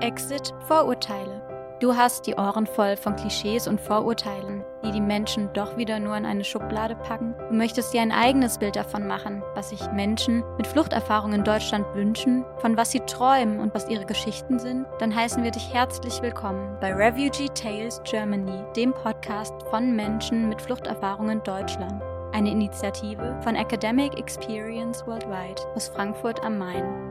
Exit 0.00 0.54
Vorurteile. 0.68 1.42
Du 1.80 1.96
hast 1.96 2.26
die 2.26 2.34
Ohren 2.34 2.66
voll 2.66 2.96
von 2.96 3.16
Klischees 3.16 3.66
und 3.66 3.80
Vorurteilen, 3.80 4.64
die 4.84 4.92
die 4.92 5.00
Menschen 5.00 5.52
doch 5.54 5.76
wieder 5.76 5.98
nur 5.98 6.16
in 6.16 6.24
eine 6.24 6.44
Schublade 6.44 6.94
packen. 6.94 7.34
Du 7.48 7.54
möchtest 7.54 7.92
dir 7.92 8.02
ein 8.02 8.12
eigenes 8.12 8.58
Bild 8.58 8.76
davon 8.76 9.06
machen, 9.06 9.42
was 9.54 9.70
sich 9.70 9.90
Menschen 9.92 10.44
mit 10.56 10.66
Fluchterfahrung 10.66 11.32
in 11.32 11.44
Deutschland 11.44 11.84
wünschen, 11.94 12.44
von 12.58 12.76
was 12.76 12.92
sie 12.92 13.00
träumen 13.00 13.58
und 13.60 13.74
was 13.74 13.88
ihre 13.88 14.06
Geschichten 14.06 14.58
sind. 14.58 14.86
Dann 15.00 15.14
heißen 15.14 15.42
wir 15.42 15.50
dich 15.50 15.72
herzlich 15.72 16.22
willkommen 16.22 16.76
bei 16.80 16.92
Refugee 16.92 17.48
Tales 17.54 18.00
Germany, 18.04 18.64
dem 18.76 18.92
Podcast 18.92 19.54
von 19.70 19.94
Menschen 19.96 20.48
mit 20.48 20.62
Fluchterfahrung 20.62 21.28
in 21.30 21.42
Deutschland. 21.42 22.02
Eine 22.32 22.50
Initiative 22.50 23.36
von 23.42 23.56
Academic 23.56 24.16
Experience 24.18 25.04
Worldwide 25.06 25.62
aus 25.74 25.88
Frankfurt 25.88 26.42
am 26.44 26.58
Main. 26.58 27.07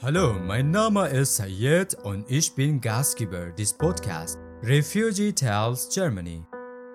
Hallo, 0.00 0.34
mein 0.34 0.70
Name 0.70 1.08
ist 1.08 1.34
Sayed 1.34 1.96
und 2.04 2.24
ich 2.30 2.54
bin 2.54 2.80
Gastgeber 2.80 3.46
des 3.50 3.72
Podcasts 3.72 4.38
Refugee 4.62 5.32
Tales 5.32 5.88
Germany. 5.92 6.46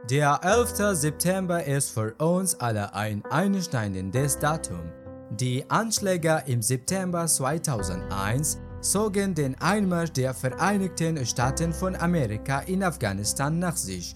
Der 0.09 0.39
11. 0.41 0.95
September 0.95 1.61
ist 1.65 1.89
für 1.89 2.13
uns 2.13 2.57
alle 2.61 2.93
ein 2.93 3.21
einschneidendes 3.29 4.39
Datum. 4.39 4.89
Die 5.31 5.69
Anschläge 5.69 6.43
im 6.45 6.61
September 6.61 7.27
2001 7.27 8.61
zogen 8.79 9.35
den 9.35 9.59
Einmarsch 9.59 10.13
der 10.13 10.33
Vereinigten 10.33 11.25
Staaten 11.25 11.73
von 11.73 11.97
Amerika 11.97 12.59
in 12.59 12.83
Afghanistan 12.83 13.59
nach 13.59 13.75
sich. 13.75 14.13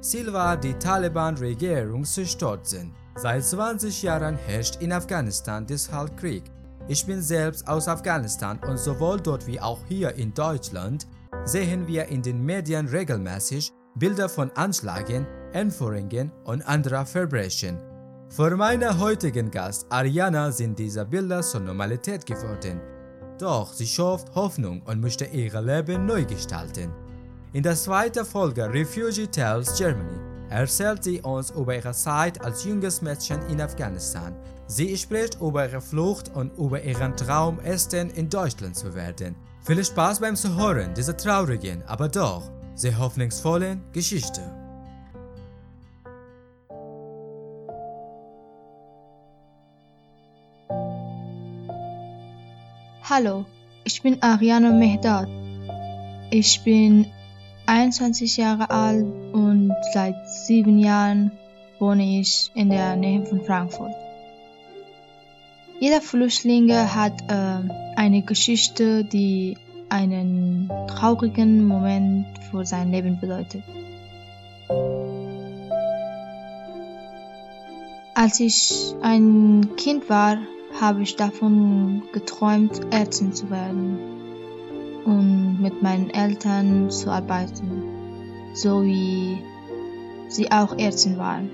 Ziel 0.00 0.32
war, 0.32 0.56
die 0.56 0.72
Taliban-Regierung 0.72 2.04
zu 2.04 2.24
stürzen. 2.24 2.94
Seit 3.16 3.44
20 3.44 4.02
Jahren 4.02 4.38
herrscht 4.38 4.80
in 4.80 4.92
Afghanistan 4.92 5.66
deshalb 5.66 6.16
Krieg. 6.16 6.44
Ich 6.90 7.06
bin 7.06 7.22
selbst 7.22 7.68
aus 7.68 7.86
Afghanistan 7.86 8.58
und 8.66 8.76
sowohl 8.76 9.20
dort 9.20 9.46
wie 9.46 9.60
auch 9.60 9.78
hier 9.86 10.12
in 10.16 10.34
Deutschland 10.34 11.06
sehen 11.44 11.86
wir 11.86 12.06
in 12.06 12.20
den 12.20 12.44
Medien 12.44 12.88
regelmäßig 12.88 13.72
Bilder 13.94 14.28
von 14.28 14.50
Anschlägen, 14.56 15.24
Entführungen 15.52 16.32
und 16.42 16.62
anderer 16.62 17.06
Verbrechen. 17.06 17.78
Für 18.28 18.56
meinen 18.56 18.98
heutigen 18.98 19.52
Gast 19.52 19.86
Ariana 19.88 20.50
sind 20.50 20.80
diese 20.80 21.04
Bilder 21.06 21.42
zur 21.42 21.60
Normalität 21.60 22.26
geworden. 22.26 22.80
Doch 23.38 23.72
sie 23.72 23.86
schafft 23.86 24.34
Hoffnung 24.34 24.82
und 24.82 25.00
möchte 25.00 25.26
ihr 25.26 25.60
Leben 25.60 26.06
neu 26.06 26.24
gestalten. 26.24 26.92
In 27.52 27.62
der 27.62 27.76
zweiten 27.76 28.24
Folge 28.24 28.68
Refugee 28.68 29.28
Tales 29.28 29.78
Germany 29.78 30.29
erzählt 30.50 31.04
sie 31.04 31.20
uns 31.20 31.50
über 31.50 31.76
ihre 31.76 31.92
Zeit 31.92 32.44
als 32.44 32.64
junges 32.64 33.00
Mädchen 33.00 33.40
in 33.48 33.60
Afghanistan. 33.60 34.34
Sie 34.66 34.96
spricht 34.96 35.40
über 35.40 35.68
ihre 35.68 35.80
Flucht 35.80 36.34
und 36.34 36.56
über 36.58 36.82
ihren 36.82 37.16
Traum, 37.16 37.58
Ärztin 37.60 38.10
in 38.10 38.28
Deutschland 38.28 38.76
zu 38.76 38.94
werden. 38.94 39.34
Viel 39.62 39.84
Spaß 39.84 40.20
beim 40.20 40.36
Zuhören 40.36 40.94
dieser 40.94 41.16
traurigen, 41.16 41.82
aber 41.86 42.08
doch 42.08 42.50
sehr 42.74 42.98
hoffnungsvollen 42.98 43.80
Geschichte. 43.92 44.42
Hallo, 53.02 53.44
ich 53.84 54.02
bin 54.02 54.22
Ariana 54.22 54.70
Mehdad. 54.70 55.28
Ich 56.30 56.62
bin 56.62 57.06
21 57.66 58.36
Jahre 58.36 58.70
alt 58.70 59.06
seit 59.92 60.28
sieben 60.28 60.78
Jahren 60.78 61.32
wohne 61.78 62.20
ich 62.20 62.50
in 62.54 62.70
der 62.70 62.96
Nähe 62.96 63.24
von 63.24 63.40
Frankfurt. 63.42 63.94
Jeder 65.78 66.02
Flüchtling 66.02 66.70
hat 66.72 67.22
äh, 67.28 67.96
eine 67.96 68.22
Geschichte, 68.22 69.02
die 69.04 69.56
einen 69.88 70.70
traurigen 70.86 71.66
Moment 71.66 72.26
für 72.50 72.66
sein 72.66 72.92
Leben 72.92 73.18
bedeutet. 73.18 73.62
Als 78.14 78.38
ich 78.40 78.94
ein 79.00 79.70
Kind 79.76 80.10
war, 80.10 80.36
habe 80.78 81.02
ich 81.02 81.16
davon 81.16 82.02
geträumt, 82.12 82.80
Ärztin 82.90 83.32
zu 83.32 83.50
werden 83.50 83.98
und 85.04 85.60
mit 85.60 85.82
meinen 85.82 86.10
Eltern 86.10 86.90
zu 86.90 87.10
arbeiten, 87.10 87.84
so 88.54 88.84
wie 88.84 89.38
sie 90.30 90.50
auch 90.50 90.78
Ärztin 90.78 91.18
waren. 91.18 91.50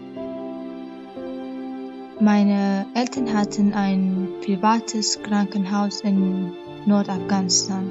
Meine 2.20 2.86
Eltern 2.94 3.34
hatten 3.34 3.74
ein 3.74 4.28
privates 4.42 5.22
Krankenhaus 5.22 6.00
in 6.00 6.52
Nordafghanistan. 6.86 7.90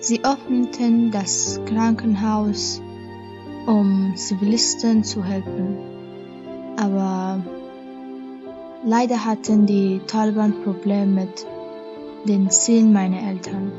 Sie 0.00 0.22
öffneten 0.24 1.10
das 1.10 1.60
Krankenhaus, 1.66 2.80
um 3.66 4.12
Zivilisten 4.14 5.02
zu 5.02 5.24
helfen. 5.24 5.76
Aber 6.76 7.42
leider 8.84 9.24
hatten 9.24 9.66
die 9.66 10.00
Taliban 10.06 10.62
Probleme 10.62 11.22
mit 11.22 11.46
den 12.28 12.50
Zielen 12.50 12.92
meiner 12.92 13.22
Eltern. 13.22 13.72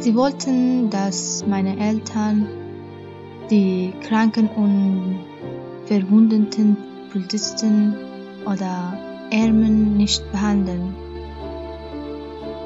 Sie 0.00 0.16
wollten, 0.16 0.90
dass 0.90 1.44
meine 1.46 1.78
Eltern 1.78 2.48
die 3.52 3.92
kranken 4.08 4.48
und 4.48 5.20
verwundeten 5.84 6.74
Polizisten 7.12 7.94
oder 8.46 8.98
Ärmen 9.30 9.98
nicht 9.98 10.22
behandeln. 10.32 10.94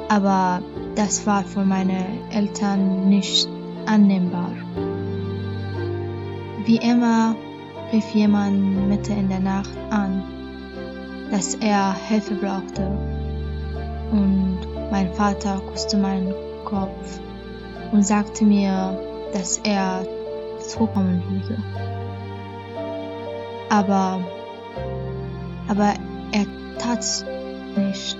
Aber 0.09 0.63
das 0.95 1.27
war 1.27 1.43
für 1.43 1.65
meine 1.65 2.07
Eltern 2.31 3.09
nicht 3.09 3.49
annehmbar. 3.87 4.53
Wie 6.65 6.77
immer 6.77 7.35
rief 7.93 8.09
jemand 8.15 8.89
mitten 8.89 9.19
in 9.19 9.29
der 9.29 9.41
Nacht 9.41 9.77
an, 9.91 10.23
dass 11.33 11.57
er 11.57 11.97
Hilfe 12.09 12.35
brauchte 12.35 12.87
und 14.13 14.59
mein 14.93 15.13
Vater 15.15 15.61
küsste 15.73 15.97
meinen 15.97 16.33
Kopf 16.65 17.21
und 17.91 18.07
sagte 18.07 18.45
mir, 18.45 18.97
dass 19.33 19.59
er 19.65 20.07
würde. 21.31 21.57
Aber, 23.71 24.21
aber 25.69 25.95
er 26.33 26.47
tat 26.79 27.01
es 27.01 27.25
nicht. 27.77 28.17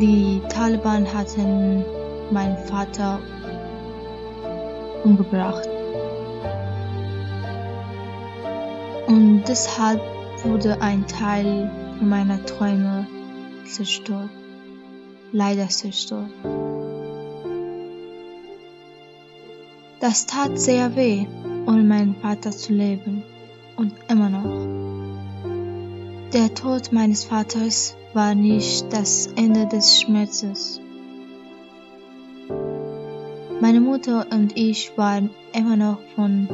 Die 0.00 0.40
Taliban 0.48 1.06
hatten 1.12 1.84
meinen 2.30 2.58
Vater 2.58 3.20
umgebracht. 5.04 5.68
Und 9.06 9.44
deshalb 9.46 10.00
wurde 10.42 10.80
ein 10.80 11.06
Teil 11.06 11.70
meiner 12.00 12.44
Träume 12.44 13.06
zerstört, 13.66 14.30
leider 15.32 15.68
zerstört. 15.68 16.30
Das 20.04 20.26
tat 20.26 20.60
sehr 20.60 20.96
weh, 20.96 21.26
ohne 21.66 21.82
meinen 21.82 22.14
Vater 22.16 22.50
zu 22.50 22.74
leben 22.74 23.22
und 23.74 23.94
immer 24.10 24.28
noch. 24.28 25.48
Der 26.30 26.52
Tod 26.52 26.92
meines 26.92 27.24
Vaters 27.24 27.96
war 28.12 28.34
nicht 28.34 28.92
das 28.92 29.28
Ende 29.28 29.66
des 29.66 29.98
Schmerzes. 29.98 30.78
Meine 33.62 33.80
Mutter 33.80 34.26
und 34.30 34.58
ich 34.58 34.92
waren 34.98 35.30
immer 35.54 35.76
noch 35.76 36.00
von 36.14 36.48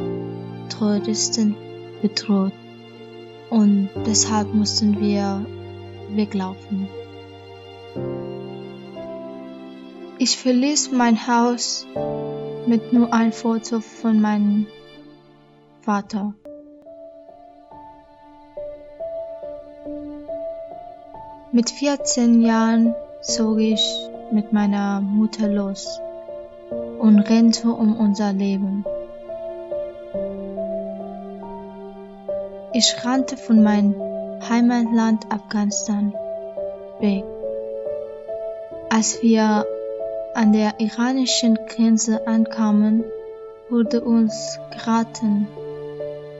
Terroristen 0.69 1.57
bedroht 2.03 2.53
und 3.51 3.89
deshalb 4.07 4.55
mussten 4.55 5.01
wir 5.01 5.45
weglaufen. 6.11 6.87
Ich 10.23 10.37
verließ 10.37 10.93
mein 10.93 11.27
Haus 11.27 11.87
mit 12.67 12.93
nur 12.93 13.11
ein 13.11 13.33
Foto 13.33 13.81
von 13.81 14.21
meinem 14.21 14.67
Vater. 15.81 16.35
Mit 21.53 21.71
14 21.71 22.43
Jahren 22.43 22.95
zog 23.23 23.61
ich 23.61 23.83
mit 24.31 24.53
meiner 24.53 25.01
Mutter 25.01 25.49
los 25.49 25.99
und 26.99 27.21
rennte 27.21 27.71
um 27.71 27.97
unser 27.97 28.35
Leben. 28.35 28.85
Ich 32.75 32.95
rannte 33.07 33.39
von 33.39 33.63
meinem 33.63 33.95
Heimatland 34.47 35.33
Afghanistan 35.33 36.13
weg. 37.01 37.25
Als 38.91 39.23
wir 39.23 39.65
an 40.35 40.53
der 40.53 40.79
iranischen 40.79 41.59
Grenze 41.67 42.27
ankamen, 42.27 43.05
wurde 43.69 44.01
uns 44.01 44.59
geraten, 44.71 45.47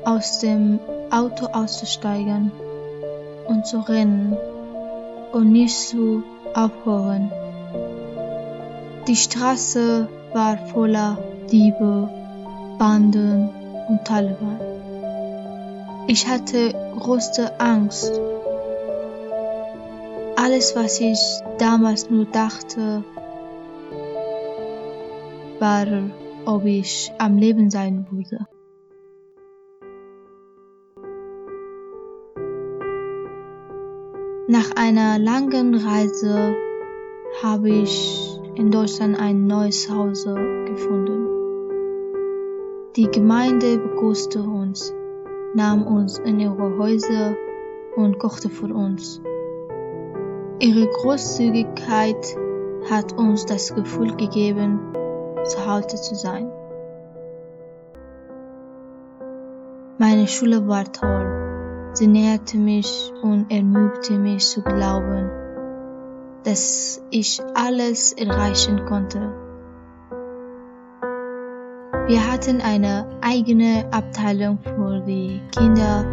aus 0.05 0.39
dem 0.41 0.79
Auto 1.11 1.47
auszusteigen 1.47 2.51
und 3.47 3.67
zu 3.67 3.81
rennen 3.81 4.37
und 5.33 5.53
nicht 5.53 5.77
zu 5.77 6.23
aufhören. 6.55 7.31
Die 9.07 9.17
Straße 9.17 10.09
war 10.33 10.59
voller 10.69 11.19
Diebe, 11.51 12.09
Banden 12.79 13.51
und 13.89 14.05
Taliban. 14.05 14.61
Ich 16.07 16.29
hatte 16.29 16.75
große 16.99 17.61
Angst. 17.61 18.21
Alles, 20.37 20.75
was 20.75 21.01
ich 21.01 21.21
damals 21.59 22.09
nur 22.11 22.25
dachte, 22.25 23.05
war, 25.61 25.87
ob 26.47 26.65
ich 26.65 27.13
am 27.19 27.37
Leben 27.37 27.71
sein 27.71 28.07
würde. 28.11 28.47
Nach 34.49 34.75
einer 34.75 35.19
langen 35.19 35.75
Reise 35.77 36.57
habe 37.43 37.71
ich 37.71 38.41
in 38.57 38.71
Deutschland 38.71 39.19
ein 39.21 39.47
neues 39.47 39.87
Zuhause 39.87 40.35
gefunden. 40.67 41.29
Die 42.97 43.09
Gemeinde 43.09 43.79
begrüßte 43.79 44.43
uns, 44.43 44.93
nahm 45.55 45.87
uns 45.87 46.19
in 46.19 46.41
ihre 46.41 46.77
Häuser 46.79 47.37
und 47.95 48.19
kochte 48.19 48.49
für 48.49 48.75
uns. 48.75 49.23
Ihre 50.59 50.89
Großzügigkeit 50.89 52.37
hat 52.91 53.17
uns 53.17 53.47
das 53.47 53.73
Gefühl 53.73 54.17
gegeben, 54.17 54.81
zu 55.45 55.67
Hause 55.67 55.97
zu 55.97 56.15
sein. 56.15 56.51
Meine 59.99 60.27
Schule 60.27 60.67
war 60.67 60.91
toll. 60.91 61.91
Sie 61.93 62.07
näherte 62.07 62.57
mich 62.57 63.13
und 63.23 63.51
ermüdete 63.51 64.19
mich 64.19 64.47
zu 64.47 64.63
glauben, 64.63 65.29
dass 66.45 67.03
ich 67.11 67.43
alles 67.55 68.13
erreichen 68.13 68.87
konnte. 68.87 69.33
Wir 72.07 72.33
hatten 72.33 72.61
eine 72.61 73.07
eigene 73.21 73.85
Abteilung 73.93 74.59
für 74.63 75.01
die 75.01 75.41
Kinder, 75.57 76.05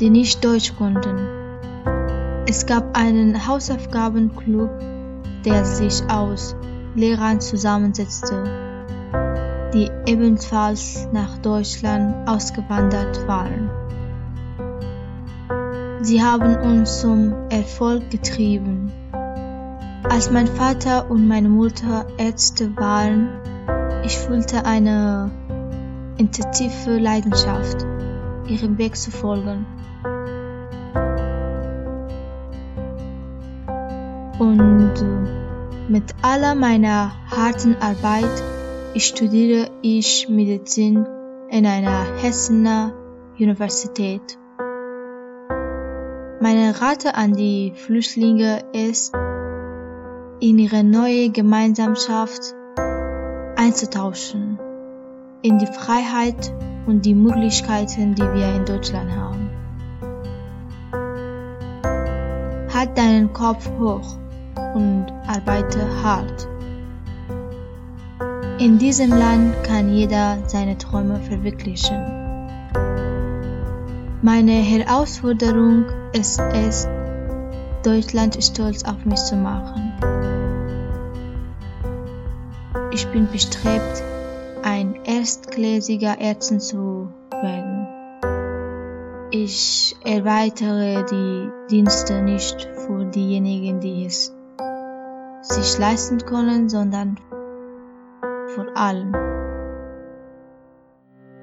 die 0.00 0.10
nicht 0.10 0.44
Deutsch 0.44 0.74
konnten. 0.76 1.16
Es 2.48 2.66
gab 2.66 2.96
einen 2.96 3.46
Hausaufgabenclub, 3.46 4.70
der 5.44 5.64
sich 5.64 6.02
aus 6.10 6.56
Lehrern 6.96 7.40
zusammensetzte, 7.40 8.42
die 9.74 9.90
ebenfalls 10.06 11.06
nach 11.12 11.36
Deutschland 11.38 12.26
ausgewandert 12.26 13.28
waren. 13.28 13.70
Sie 16.00 16.22
haben 16.22 16.56
uns 16.56 17.00
zum 17.00 17.34
Erfolg 17.50 18.10
getrieben. 18.10 18.90
Als 20.08 20.30
mein 20.30 20.46
Vater 20.46 21.10
und 21.10 21.28
meine 21.28 21.48
Mutter 21.48 22.06
Ärzte 22.16 22.74
waren, 22.76 23.28
ich 24.02 24.16
fühlte 24.16 24.64
eine 24.64 25.30
intensive 26.16 26.96
Leidenschaft, 26.96 27.84
ihrem 28.48 28.78
Weg 28.78 28.96
zu 28.96 29.10
folgen. 29.10 29.66
Und 34.38 34.94
mit 35.88 36.14
aller 36.22 36.54
meiner 36.54 37.12
harten 37.30 37.76
Arbeit 37.80 38.42
studiere 38.96 39.70
ich 39.82 40.28
Medizin 40.28 41.06
in 41.48 41.66
einer 41.66 42.04
Hessener 42.16 42.92
Universität. 43.38 44.38
Meine 46.40 46.80
Rate 46.80 47.14
an 47.14 47.34
die 47.34 47.72
Flüchtlinge 47.76 48.64
ist, 48.72 49.14
in 50.40 50.58
ihre 50.58 50.82
neue 50.82 51.30
Gemeinschaft 51.30 52.54
einzutauschen, 53.56 54.58
in 55.42 55.58
die 55.58 55.66
Freiheit 55.66 56.52
und 56.86 57.04
die 57.06 57.14
Möglichkeiten, 57.14 58.14
die 58.14 58.22
wir 58.22 58.54
in 58.54 58.64
Deutschland 58.64 59.10
haben. 59.14 59.50
Halt 62.74 62.98
deinen 62.98 63.32
Kopf 63.32 63.70
hoch 63.78 64.18
und 64.76 65.06
arbeite 65.26 65.80
hart. 66.02 66.46
In 68.58 68.78
diesem 68.78 69.10
Land 69.10 69.64
kann 69.64 69.92
jeder 69.92 70.38
seine 70.46 70.76
Träume 70.76 71.18
verwirklichen. 71.20 71.96
Meine 74.20 74.52
Herausforderung 74.52 75.86
ist 76.12 76.40
es, 76.52 76.86
Deutschland 77.82 78.36
stolz 78.42 78.84
auf 78.84 79.02
mich 79.06 79.20
zu 79.20 79.36
machen. 79.36 79.92
Ich 82.92 83.06
bin 83.08 83.28
bestrebt, 83.30 84.02
ein 84.62 84.94
erstklassiger 85.04 86.20
Ärztin 86.20 86.60
zu 86.60 87.08
werden. 87.30 87.86
Ich 89.30 89.96
erweitere 90.04 91.04
die 91.10 91.48
Dienste 91.70 92.22
nicht 92.22 92.68
für 92.86 93.04
diejenigen, 93.04 93.80
die 93.80 94.06
es 94.06 94.35
sich 95.48 95.78
leisten 95.78 96.18
können, 96.18 96.68
sondern 96.68 97.18
vor 98.54 98.66
allem 98.76 99.14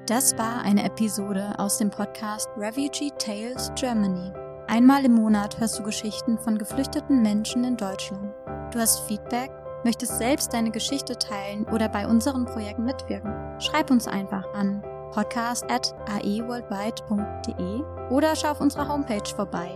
das 0.06 0.36
war 0.36 0.60
eine 0.62 0.84
Episode 0.84 1.54
aus 1.56 1.78
dem 1.78 1.88
Podcast 1.88 2.50
Refugee 2.58 3.10
Tales 3.18 3.72
Germany. 3.74 4.30
Einmal 4.66 5.06
im 5.06 5.14
Monat 5.14 5.58
hörst 5.58 5.78
du 5.78 5.82
Geschichten 5.82 6.38
von 6.38 6.58
geflüchteten 6.58 7.22
Menschen 7.22 7.64
in 7.64 7.78
Deutschland. 7.78 8.34
Du 8.70 8.78
hast 8.78 9.00
Feedback, 9.08 9.50
möchtest 9.82 10.18
selbst 10.18 10.52
deine 10.52 10.70
Geschichte 10.70 11.16
teilen 11.16 11.64
oder 11.72 11.88
bei 11.88 12.06
unseren 12.06 12.44
Projekten 12.44 12.84
mitwirken. 12.84 13.32
Schreib 13.58 13.90
uns 13.90 14.06
einfach 14.06 14.44
an 14.52 14.82
podcast.aeworldwide.de 15.12 17.82
oder 18.10 18.36
schau 18.36 18.50
auf 18.50 18.60
unserer 18.60 18.88
Homepage 18.88 19.34
vorbei 19.34 19.70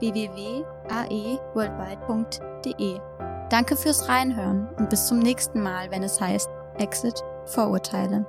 www.aeworldwide.de. 0.00 3.00
Danke 3.48 3.76
fürs 3.76 4.08
Reinhören 4.08 4.68
und 4.76 4.90
bis 4.90 5.06
zum 5.06 5.20
nächsten 5.20 5.62
Mal, 5.62 5.90
wenn 5.90 6.02
es 6.02 6.20
heißt 6.20 6.48
Exit 6.78 7.22
Vorurteile. 7.44 8.26